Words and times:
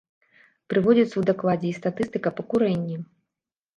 Прыводзіцца 0.73 1.13
ў 1.17 1.23
дакладзе 1.31 1.67
і 1.73 1.75
статыстыка 1.81 2.29
па 2.41 2.47
курэнні. 2.55 2.95